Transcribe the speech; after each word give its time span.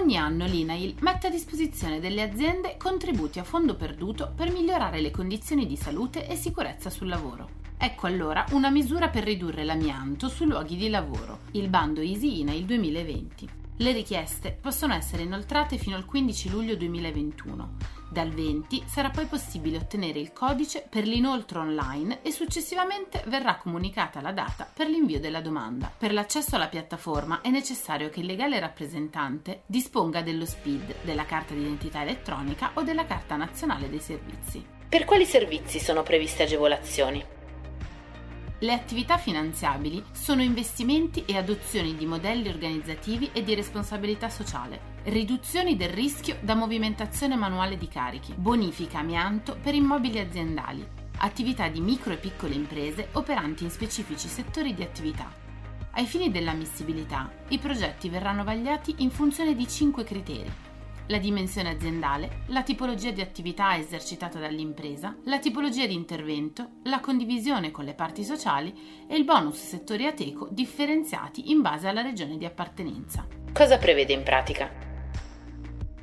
Ogni 0.00 0.16
anno 0.16 0.46
l'INAIL 0.46 0.94
mette 1.00 1.26
a 1.26 1.30
disposizione 1.30 2.00
delle 2.00 2.22
aziende 2.22 2.78
contributi 2.78 3.38
a 3.38 3.44
fondo 3.44 3.76
perduto 3.76 4.32
per 4.34 4.50
migliorare 4.50 4.98
le 5.02 5.10
condizioni 5.10 5.66
di 5.66 5.76
salute 5.76 6.26
e 6.26 6.36
sicurezza 6.36 6.88
sul 6.88 7.06
lavoro. 7.06 7.50
Ecco 7.76 8.06
allora 8.06 8.46
una 8.52 8.70
misura 8.70 9.10
per 9.10 9.24
ridurre 9.24 9.62
l'amianto 9.62 10.30
sui 10.30 10.46
luoghi 10.46 10.76
di 10.76 10.88
lavoro, 10.88 11.40
il 11.50 11.68
bando 11.68 12.00
Easy 12.00 12.40
INAIL 12.40 12.64
2020. 12.64 13.59
Le 13.80 13.92
richieste 13.92 14.52
possono 14.60 14.92
essere 14.92 15.22
inoltrate 15.22 15.78
fino 15.78 15.96
al 15.96 16.04
15 16.04 16.50
luglio 16.50 16.76
2021. 16.76 17.76
Dal 18.10 18.28
20 18.28 18.82
sarà 18.86 19.08
poi 19.08 19.24
possibile 19.24 19.78
ottenere 19.78 20.18
il 20.18 20.34
codice 20.34 20.86
per 20.86 21.06
l'inoltro 21.06 21.60
online 21.60 22.20
e 22.20 22.30
successivamente 22.30 23.24
verrà 23.28 23.56
comunicata 23.56 24.20
la 24.20 24.32
data 24.32 24.70
per 24.70 24.86
l'invio 24.86 25.18
della 25.18 25.40
domanda. 25.40 25.90
Per 25.96 26.12
l'accesso 26.12 26.56
alla 26.56 26.68
piattaforma 26.68 27.40
è 27.40 27.48
necessario 27.48 28.10
che 28.10 28.20
il 28.20 28.26
legale 28.26 28.60
rappresentante 28.60 29.62
disponga 29.64 30.20
dello 30.20 30.44
SPID, 30.44 30.96
della 31.00 31.24
carta 31.24 31.54
d'identità 31.54 32.02
elettronica 32.02 32.72
o 32.74 32.82
della 32.82 33.06
carta 33.06 33.36
nazionale 33.36 33.88
dei 33.88 34.00
servizi. 34.00 34.62
Per 34.90 35.06
quali 35.06 35.24
servizi 35.24 35.78
sono 35.78 36.02
previste 36.02 36.42
agevolazioni? 36.42 37.38
Le 38.62 38.74
attività 38.74 39.16
finanziabili 39.16 40.04
sono 40.12 40.42
investimenti 40.42 41.24
e 41.24 41.38
adozioni 41.38 41.96
di 41.96 42.04
modelli 42.04 42.46
organizzativi 42.50 43.30
e 43.32 43.42
di 43.42 43.54
responsabilità 43.54 44.28
sociale, 44.28 44.98
riduzioni 45.04 45.78
del 45.78 45.88
rischio 45.88 46.36
da 46.42 46.54
movimentazione 46.54 47.36
manuale 47.36 47.78
di 47.78 47.88
carichi, 47.88 48.34
bonifica 48.34 48.98
amianto 48.98 49.56
per 49.62 49.74
immobili 49.74 50.18
aziendali, 50.18 50.86
attività 51.20 51.68
di 51.68 51.80
micro 51.80 52.12
e 52.12 52.18
piccole 52.18 52.52
imprese 52.52 53.08
operanti 53.12 53.64
in 53.64 53.70
specifici 53.70 54.28
settori 54.28 54.74
di 54.74 54.82
attività. 54.82 55.32
Ai 55.92 56.04
fini 56.04 56.30
dell'ammissibilità, 56.30 57.32
i 57.48 57.56
progetti 57.56 58.10
verranno 58.10 58.44
vagliati 58.44 58.96
in 58.98 59.10
funzione 59.10 59.54
di 59.54 59.66
cinque 59.66 60.04
criteri 60.04 60.68
la 61.10 61.18
dimensione 61.18 61.70
aziendale, 61.70 62.44
la 62.46 62.62
tipologia 62.62 63.10
di 63.10 63.20
attività 63.20 63.76
esercitata 63.76 64.38
dall'impresa, 64.38 65.16
la 65.24 65.40
tipologia 65.40 65.86
di 65.86 65.94
intervento, 65.94 66.76
la 66.84 67.00
condivisione 67.00 67.72
con 67.72 67.84
le 67.84 67.94
parti 67.94 68.22
sociali 68.22 69.04
e 69.08 69.16
il 69.16 69.24
bonus 69.24 69.56
settori 69.56 70.06
ateco 70.06 70.48
differenziati 70.50 71.50
in 71.50 71.60
base 71.60 71.88
alla 71.88 72.00
regione 72.00 72.38
di 72.38 72.44
appartenenza. 72.44 73.26
Cosa 73.52 73.76
prevede 73.76 74.12
in 74.12 74.22
pratica? 74.22 74.88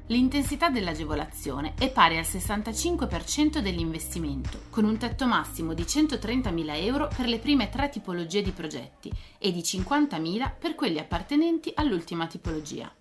L'intensità 0.10 0.70
dell'agevolazione 0.70 1.74
è 1.78 1.90
pari 1.90 2.18
al 2.18 2.24
65% 2.24 3.60
dell'investimento, 3.60 4.64
con 4.70 4.86
un 4.86 4.98
tetto 4.98 5.26
massimo 5.26 5.74
di 5.74 5.84
130.000 5.84 6.84
euro 6.84 7.10
per 7.16 7.28
le 7.28 7.40
prime 7.40 7.70
tre 7.70 7.90
tipologie 7.90 8.42
di 8.42 8.52
progetti 8.52 9.12
e 9.38 9.52
di 9.52 9.60
50.000 9.60 10.52
per 10.58 10.76
quelli 10.76 11.00
appartenenti 11.00 11.72
all'ultima 11.76 12.28
tipologia. 12.28 12.94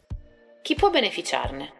Chi 0.63 0.75
può 0.75 0.91
beneficiarne? 0.91 1.76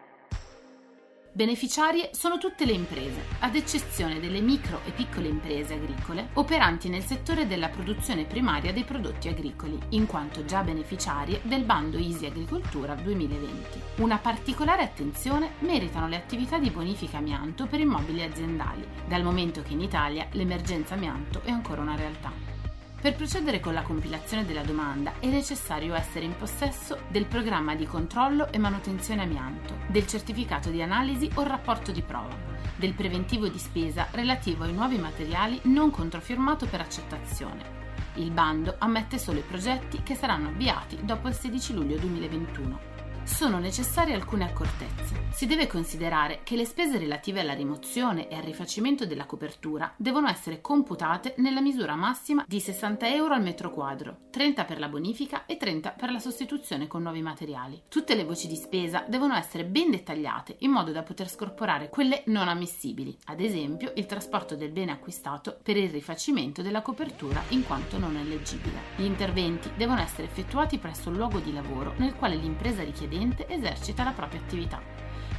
Beneficiarie 1.37 2.09
sono 2.13 2.39
tutte 2.39 2.65
le 2.65 2.71
imprese, 2.71 3.23
ad 3.41 3.55
eccezione 3.55 4.19
delle 4.19 4.41
micro 4.41 4.81
e 4.85 4.89
piccole 4.89 5.27
imprese 5.27 5.75
agricole 5.75 6.29
operanti 6.33 6.89
nel 6.89 7.03
settore 7.03 7.45
della 7.45 7.69
produzione 7.69 8.25
primaria 8.25 8.73
dei 8.73 8.83
prodotti 8.83 9.27
agricoli, 9.27 9.77
in 9.89 10.07
quanto 10.07 10.45
già 10.45 10.63
beneficiarie 10.63 11.41
del 11.43 11.63
bando 11.63 11.97
Easy 11.97 12.25
Agricoltura 12.25 12.95
2020. 12.95 13.81
Una 13.97 14.17
particolare 14.17 14.81
attenzione 14.81 15.51
meritano 15.59 16.07
le 16.07 16.15
attività 16.15 16.57
di 16.57 16.71
bonifica 16.71 17.17
amianto 17.17 17.67
per 17.67 17.81
immobili 17.81 18.23
aziendali, 18.23 18.83
dal 19.07 19.21
momento 19.21 19.61
che 19.61 19.73
in 19.73 19.81
Italia 19.81 20.27
l'emergenza 20.31 20.95
amianto 20.95 21.41
è 21.43 21.51
ancora 21.51 21.81
una 21.81 21.95
realtà. 21.95 22.56
Per 22.99 23.13
procedere 23.13 23.59
con 23.59 23.73
la 23.73 23.83
compilazione 23.83 24.43
della 24.43 24.63
domanda 24.63 25.13
è 25.19 25.27
necessario 25.27 25.93
essere 25.93 26.25
in 26.25 26.35
possesso 26.35 27.01
del 27.09 27.25
programma 27.25 27.75
di 27.75 27.85
controllo 27.85 28.51
e 28.51 28.57
manutenzione 28.57 29.21
amianto, 29.21 29.75
del 29.87 30.07
certificato 30.07 30.71
di 30.71 30.81
analisi 30.81 31.29
o 31.35 31.43
rapporto 31.43 31.91
di 31.91 32.01
prova, 32.01 32.35
del 32.75 32.93
preventivo 32.93 33.47
di 33.49 33.59
spesa 33.59 34.07
relativo 34.11 34.63
ai 34.63 34.73
nuovi 34.73 34.97
materiali 34.97 35.59
non 35.65 35.91
controfirmato 35.91 36.65
per 36.65 36.81
accettazione. 36.81 37.75
Il 38.15 38.31
bando 38.31 38.75
ammette 38.79 39.19
solo 39.19 39.37
i 39.39 39.43
progetti 39.47 40.01
che 40.01 40.15
saranno 40.15 40.49
avviati 40.49 40.97
dopo 41.03 41.27
il 41.27 41.35
16 41.35 41.73
luglio 41.75 41.97
2021 41.97 42.96
sono 43.27 43.59
necessarie 43.59 44.15
alcune 44.15 44.45
accortezze. 44.45 45.25
Si 45.31 45.45
deve 45.45 45.67
considerare 45.67 46.39
che 46.43 46.55
le 46.55 46.65
spese 46.65 46.97
relative 46.97 47.41
alla 47.41 47.53
rimozione 47.53 48.27
e 48.29 48.35
al 48.35 48.41
rifacimento 48.41 49.05
della 49.05 49.25
copertura 49.25 49.93
devono 49.97 50.27
essere 50.27 50.61
computate 50.61 51.35
nella 51.37 51.61
misura 51.61 51.93
massima 51.95 52.43
di 52.47 52.59
60 52.59 53.13
euro 53.13 53.35
al 53.35 53.43
metro 53.43 53.69
quadro, 53.69 54.21
30 54.31 54.65
per 54.65 54.79
la 54.79 54.87
bonifica 54.87 55.45
e 55.45 55.57
30 55.57 55.91
per 55.91 56.09
la 56.09 56.19
sostituzione 56.19 56.87
con 56.87 57.03
nuovi 57.03 57.21
materiali. 57.21 57.83
Tutte 57.87 58.15
le 58.15 58.23
voci 58.23 58.47
di 58.47 58.55
spesa 58.55 59.05
devono 59.07 59.35
essere 59.35 59.65
ben 59.65 59.91
dettagliate 59.91 60.55
in 60.59 60.71
modo 60.71 60.91
da 60.91 61.03
poter 61.03 61.29
scorporare 61.29 61.89
quelle 61.89 62.23
non 62.27 62.47
ammissibili, 62.47 63.15
ad 63.25 63.41
esempio 63.41 63.91
il 63.95 64.05
trasporto 64.05 64.55
del 64.55 64.71
bene 64.71 64.93
acquistato 64.93 65.59
per 65.61 65.77
il 65.77 65.89
rifacimento 65.89 66.61
della 66.61 66.81
copertura 66.81 67.43
in 67.49 67.63
quanto 67.65 67.99
non 67.99 68.15
eleggibile. 68.15 68.95
Gli 68.95 69.03
interventi 69.03 69.69
devono 69.75 70.01
essere 70.01 70.27
effettuati 70.27 70.79
presso 70.79 71.09
il 71.09 71.17
luogo 71.17 71.39
di 71.39 71.53
lavoro 71.53 71.93
nel 71.97 72.15
quale 72.15 72.35
l'impresa 72.35 72.83
richiede 72.83 73.16
dipendente 73.17 73.47
esercita 73.47 74.03
la 74.03 74.11
propria 74.11 74.39
attività. 74.39 74.81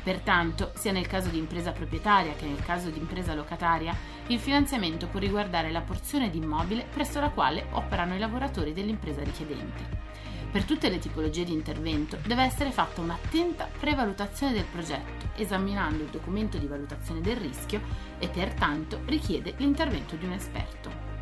Pertanto, 0.02 0.72
sia 0.74 0.92
nel 0.92 1.06
caso 1.06 1.28
di 1.28 1.38
impresa 1.38 1.72
proprietaria 1.72 2.32
che 2.32 2.46
nel 2.46 2.62
caso 2.64 2.90
di 2.90 2.98
impresa 2.98 3.34
locataria, 3.34 3.94
il 4.28 4.38
finanziamento 4.38 5.06
può 5.06 5.20
riguardare 5.20 5.70
la 5.70 5.82
porzione 5.82 6.30
di 6.30 6.38
immobile 6.38 6.86
presso 6.90 7.20
la 7.20 7.30
quale 7.30 7.66
operano 7.72 8.14
i 8.14 8.18
lavoratori 8.18 8.72
dell'impresa 8.72 9.22
richiedente. 9.22 10.06
Per 10.50 10.64
tutte 10.64 10.88
le 10.88 10.98
tipologie 10.98 11.44
di 11.44 11.52
intervento 11.52 12.16
deve 12.24 12.42
essere 12.42 12.70
fatta 12.70 13.02
un'attenta 13.02 13.68
prevalutazione 13.78 14.54
del 14.54 14.64
progetto, 14.64 15.28
esaminando 15.36 16.04
il 16.04 16.08
documento 16.08 16.56
di 16.56 16.66
valutazione 16.66 17.20
del 17.20 17.36
rischio 17.36 17.82
e 18.18 18.28
pertanto 18.28 19.00
richiede 19.04 19.54
l'intervento 19.58 20.16
di 20.16 20.24
un 20.24 20.32
esperto. 20.32 21.17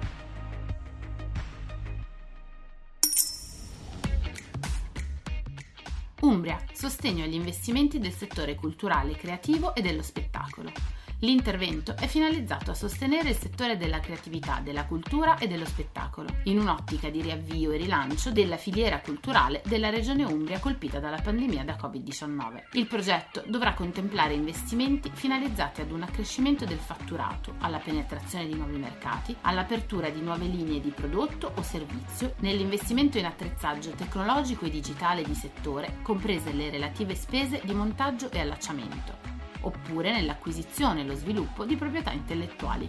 Umbria, 6.27 6.59
sostegno 6.73 7.23
agli 7.23 7.35
investimenti 7.35 8.01
del 8.01 8.13
settore 8.13 8.57
culturale, 8.57 9.15
creativo 9.15 9.77
e 9.77 9.81
dello 9.81 10.03
spettacolo. 10.03 10.73
L'intervento 11.21 11.97
è 11.97 12.09
finalizzato 12.09 12.73
a 12.73 12.75
sostenere 12.75 13.29
il 13.29 13.37
settore 13.37 13.77
della 13.77 14.01
creatività, 14.01 14.59
della 14.59 14.87
cultura 14.87 15.39
e 15.39 15.47
dello 15.47 15.65
spettacolo, 15.65 15.96
in 16.45 16.59
un'ottica 16.59 17.11
di 17.11 17.21
riavvio 17.21 17.73
e 17.73 17.77
rilancio 17.77 18.31
della 18.31 18.57
filiera 18.57 19.01
culturale 19.01 19.63
della 19.67 19.91
regione 19.91 20.25
Umbria 20.25 20.59
colpita 20.59 20.99
dalla 20.99 21.21
pandemia 21.21 21.65
da 21.65 21.77
Covid-19. 21.81 22.63
Il 22.73 22.87
progetto 22.87 23.43
dovrà 23.47 23.75
contemplare 23.75 24.35
investimenti 24.35 25.11
finalizzati 25.13 25.81
ad 25.81 25.91
un 25.91 26.03
accrescimento 26.03 26.65
del 26.65 26.79
fatturato, 26.79 27.55
alla 27.61 27.79
penetrazione 27.79 28.47
di 28.47 28.55
nuovi 28.55 28.79
mercati, 28.79 29.37
all'apertura 29.43 30.09
di 30.11 30.21
nuove 30.21 30.47
linee 30.47 30.81
di 30.81 30.91
prodotto 30.91 31.53
o 31.55 31.63
servizio, 31.63 32.35
nell'investimento 32.41 33.19
in 33.19 33.27
attrezzaggio 33.27 33.91
tecnologico 33.91 34.65
e 34.65 34.71
digitale 34.71 35.23
di 35.23 35.35
settore, 35.35 35.99
comprese 36.03 36.53
le 36.53 36.71
relative 36.71 37.15
spese 37.15 37.61
di 37.65 37.75
montaggio 37.75 38.31
e 38.31 38.41
allacciamento 38.41 39.35
oppure 39.67 40.13
nell'acquisizione 40.13 41.01
e 41.01 41.05
lo 41.05 41.15
sviluppo 41.15 41.65
di 41.65 41.77
proprietà 41.77 42.13
intellettuali. 42.13 42.89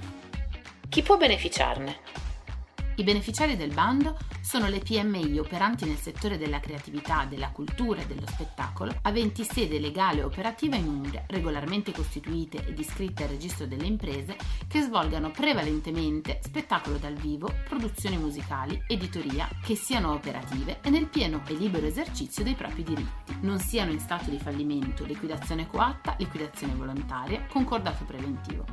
Chi 0.88 1.02
può 1.02 1.18
beneficiarne? 1.18 2.17
I 3.00 3.04
beneficiari 3.04 3.56
del 3.56 3.72
bando 3.72 4.18
sono 4.48 4.70
le 4.70 4.80
PMI 4.80 5.40
operanti 5.40 5.84
nel 5.84 5.98
settore 5.98 6.38
della 6.38 6.62
creatività, 6.62 7.26
della 7.26 7.50
cultura 7.50 8.00
e 8.00 8.06
dello 8.06 8.26
spettacolo, 8.26 8.96
aventi 9.02 9.44
sede 9.44 9.78
legale 9.78 10.22
e 10.22 10.24
operativa 10.24 10.78
in 10.78 10.88
Umbria, 10.88 11.26
regolarmente 11.28 11.92
costituite 11.92 12.66
ed 12.66 12.80
iscritte 12.80 13.24
al 13.24 13.30
registro 13.30 13.66
delle 13.66 13.86
imprese, 13.86 14.38
che 14.70 14.80
svolgano 14.80 15.32
prevalentemente 15.32 16.40
spettacolo 16.42 16.96
dal 16.96 17.16
vivo, 17.16 17.52
produzioni 17.68 18.16
musicali, 18.16 18.82
editoria, 18.88 19.50
che 19.62 19.76
siano 19.76 20.14
operative 20.14 20.80
e 20.82 20.90
nel 20.92 21.08
pieno 21.08 21.44
e 21.46 21.54
libero 21.54 21.86
esercizio 21.86 22.46
dei 22.46 22.56
propri 22.56 22.84
diritti, 22.84 23.36
non 23.42 23.60
siano 23.60 23.92
in 23.92 24.00
stato 24.00 24.30
di 24.30 24.40
fallimento, 24.40 25.04
liquidazione 25.04 25.68
coatta, 25.68 26.16
liquidazione 26.20 26.74
volontaria, 26.74 27.46
concordato 27.50 28.06
preventivo. 28.06 28.64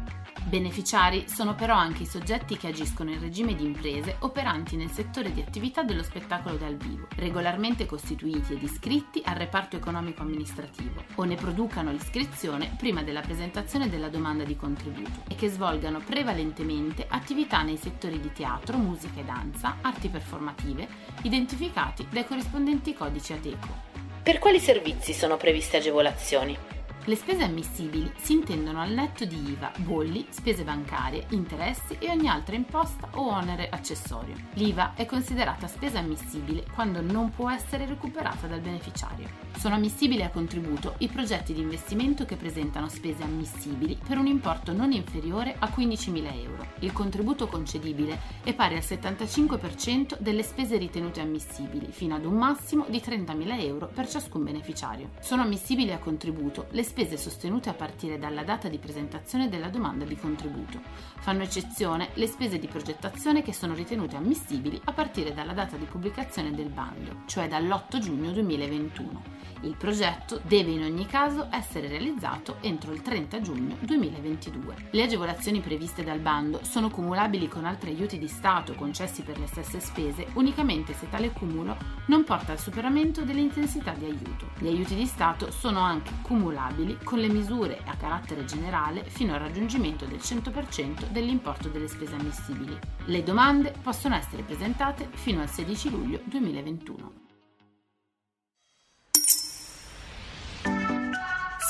Beneficiari 0.44 1.24
sono 1.26 1.54
però 1.54 1.74
anche 1.74 2.02
i 2.02 2.06
soggetti 2.06 2.56
che 2.56 2.68
agiscono 2.68 3.10
in 3.10 3.18
regime 3.18 3.54
di 3.54 3.64
imprese 3.64 4.18
operanti 4.20 4.76
nel 4.76 4.90
settore 4.90 5.32
di 5.32 5.40
attività 5.40 5.62
dello 5.82 6.02
spettacolo 6.02 6.56
dal 6.56 6.76
vivo, 6.76 7.08
regolarmente 7.16 7.86
costituiti 7.86 8.52
ed 8.52 8.62
iscritti 8.62 9.22
al 9.24 9.36
reparto 9.36 9.76
economico 9.76 10.20
amministrativo 10.20 11.04
o 11.14 11.24
ne 11.24 11.36
producano 11.36 11.90
l'iscrizione 11.90 12.74
prima 12.76 13.02
della 13.02 13.22
presentazione 13.22 13.88
della 13.88 14.08
domanda 14.08 14.44
di 14.44 14.56
contributo 14.56 15.22
e 15.26 15.34
che 15.34 15.48
svolgano 15.48 16.00
prevalentemente 16.00 17.06
attività 17.08 17.62
nei 17.62 17.78
settori 17.78 18.20
di 18.20 18.32
teatro, 18.32 18.76
musica 18.76 19.20
e 19.20 19.24
danza, 19.24 19.78
arti 19.80 20.08
performative, 20.08 20.86
identificati 21.22 22.06
dai 22.10 22.26
corrispondenti 22.26 22.92
codici 22.92 23.32
ATECO. 23.32 23.92
Per 24.22 24.38
quali 24.38 24.60
servizi 24.60 25.12
sono 25.14 25.36
previste 25.36 25.78
agevolazioni? 25.78 26.73
Le 27.06 27.16
spese 27.16 27.42
ammissibili 27.42 28.10
si 28.16 28.32
intendono 28.32 28.80
al 28.80 28.92
netto 28.92 29.26
di 29.26 29.36
IVA, 29.50 29.72
bolli, 29.80 30.24
spese 30.30 30.64
bancarie, 30.64 31.26
interessi 31.30 31.98
e 31.98 32.08
ogni 32.08 32.28
altra 32.28 32.56
imposta 32.56 33.10
o 33.16 33.28
onere 33.28 33.68
accessorio. 33.68 34.34
L'IVA 34.54 34.94
è 34.94 35.04
considerata 35.04 35.66
spesa 35.66 35.98
ammissibile 35.98 36.64
quando 36.72 37.02
non 37.02 37.28
può 37.28 37.50
essere 37.50 37.84
recuperata 37.84 38.46
dal 38.46 38.60
beneficiario. 38.60 39.28
Sono 39.58 39.74
ammissibili 39.74 40.22
a 40.22 40.30
contributo 40.30 40.94
i 40.98 41.08
progetti 41.08 41.52
di 41.52 41.60
investimento 41.60 42.24
che 42.24 42.36
presentano 42.36 42.88
spese 42.88 43.22
ammissibili 43.22 43.98
per 44.02 44.16
un 44.16 44.26
importo 44.26 44.72
non 44.72 44.90
inferiore 44.90 45.56
a 45.58 45.66
15.000 45.66 46.42
euro. 46.42 46.66
Il 46.78 46.92
contributo 46.92 47.48
concedibile 47.48 48.18
è 48.42 48.54
pari 48.54 48.76
al 48.76 48.82
75% 48.82 50.16
delle 50.18 50.42
spese 50.42 50.78
ritenute 50.78 51.20
ammissibili, 51.20 51.88
fino 51.90 52.14
ad 52.14 52.24
un 52.24 52.38
massimo 52.38 52.86
di 52.88 53.02
30.000 53.04 53.60
euro 53.60 53.90
per 53.92 54.08
ciascun 54.08 54.42
beneficiario. 54.42 55.10
Sono 55.20 55.42
ammissibili 55.42 55.92
a 55.92 55.98
contributo 55.98 56.66
le 56.70 56.82
spese 56.82 56.92
sostenute 57.16 57.68
a 57.68 57.74
partire 57.74 58.18
dalla 58.18 58.44
data 58.44 58.68
di 58.68 58.78
presentazione 58.78 59.48
della 59.48 59.68
domanda 59.68 60.04
di 60.04 60.16
contributo. 60.16 60.80
Fanno 61.18 61.42
eccezione 61.42 62.10
le 62.14 62.26
spese 62.26 62.58
di 62.58 62.68
progettazione 62.68 63.42
che 63.42 63.52
sono 63.52 63.74
ritenute 63.74 64.16
ammissibili 64.16 64.80
a 64.84 64.92
partire 64.92 65.34
dalla 65.34 65.52
data 65.52 65.76
di 65.76 65.86
pubblicazione 65.86 66.54
del 66.54 66.68
bando, 66.68 67.22
cioè 67.26 67.48
dall'8 67.48 67.98
giugno 67.98 68.30
2021. 68.30 69.42
Il 69.62 69.76
progetto 69.76 70.40
deve 70.44 70.72
in 70.72 70.82
ogni 70.82 71.06
caso 71.06 71.48
essere 71.50 71.88
realizzato 71.88 72.58
entro 72.60 72.92
il 72.92 73.00
30 73.00 73.40
giugno 73.40 73.76
2022. 73.80 74.88
Le 74.90 75.02
agevolazioni 75.02 75.60
previste 75.60 76.04
dal 76.04 76.18
bando 76.18 76.60
sono 76.62 76.90
cumulabili 76.90 77.48
con 77.48 77.64
altri 77.64 77.90
aiuti 77.90 78.18
di 78.18 78.28
Stato 78.28 78.74
concessi 78.74 79.22
per 79.22 79.38
le 79.38 79.46
stesse 79.46 79.80
spese 79.80 80.26
unicamente 80.34 80.92
se 80.92 81.08
tale 81.08 81.32
cumulo 81.32 81.76
non 82.06 82.24
porta 82.24 82.52
al 82.52 82.58
superamento 82.58 83.22
delle 83.22 83.40
intensità 83.40 83.92
di 83.92 84.04
aiuto. 84.04 84.50
Gli 84.58 84.66
aiuti 84.66 84.94
di 84.94 85.06
Stato 85.06 85.50
sono 85.50 85.80
anche 85.80 86.12
cumulabili 86.20 86.83
con 87.02 87.18
le 87.18 87.28
misure 87.28 87.80
a 87.84 87.96
carattere 87.96 88.44
generale 88.44 89.04
fino 89.04 89.34
al 89.34 89.40
raggiungimento 89.40 90.04
del 90.04 90.18
100% 90.18 91.10
dell'importo 91.10 91.68
delle 91.68 91.88
spese 91.88 92.14
ammissibili. 92.14 92.78
Le 93.06 93.22
domande 93.22 93.72
possono 93.82 94.14
essere 94.14 94.42
presentate 94.42 95.08
fino 95.12 95.40
al 95.40 95.48
16 95.48 95.90
luglio 95.90 96.20
2021. 96.24 97.33